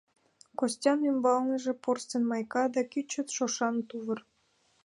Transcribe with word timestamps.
Костян 0.59 0.99
ӱмбалныже 1.09 1.73
порсын 1.83 2.23
майка 2.29 2.63
да 2.73 2.81
кӱчык 2.91 3.27
шокшан 3.35 3.75
тувыр. 3.89 4.19